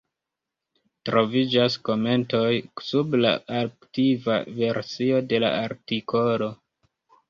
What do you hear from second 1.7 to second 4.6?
komentoj sub la arkivita